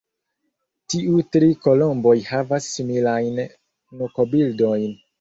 Tiu 0.93 1.19
tri 1.37 1.51
kolomboj 1.67 2.15
havas 2.31 2.73
similajn 2.79 3.41
nukobildojn. 3.47 5.03